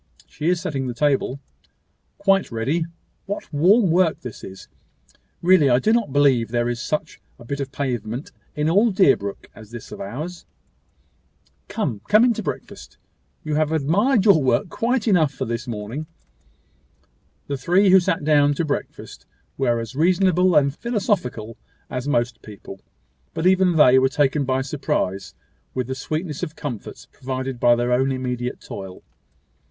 [0.27, 1.39] She is setting the table."
[2.17, 2.85] "Quite ready.
[3.27, 4.67] What warm work this is!
[5.43, 9.51] Really I do not believe there is such a bit of pavement in all Deerbrook
[9.53, 10.47] as this of ours."
[11.67, 12.97] "Come come in to breakfast.
[13.43, 16.07] You have admired your work quite enough for this morning."
[17.45, 21.57] The three who sat down to breakfast were as reasonable and philosophical
[21.91, 22.81] as most people;
[23.35, 25.35] but even they were taken by surprise
[25.75, 29.03] with the sweetness of comforts provided by their own immediate toil.